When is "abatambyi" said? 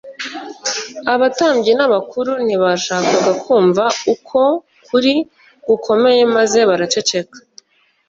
1.13-1.71